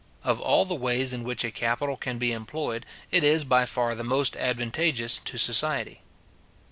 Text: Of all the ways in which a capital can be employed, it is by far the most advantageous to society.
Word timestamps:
Of 0.23 0.39
all 0.39 0.65
the 0.65 0.73
ways 0.73 1.13
in 1.13 1.23
which 1.23 1.43
a 1.43 1.51
capital 1.51 1.95
can 1.95 2.17
be 2.17 2.31
employed, 2.31 2.87
it 3.11 3.23
is 3.23 3.45
by 3.45 3.67
far 3.67 3.93
the 3.93 4.03
most 4.03 4.35
advantageous 4.35 5.19
to 5.19 5.37
society. 5.37 6.01